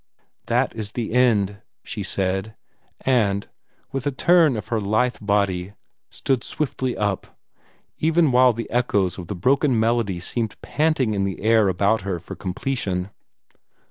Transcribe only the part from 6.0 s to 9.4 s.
stood swiftly up, even while the echoes of the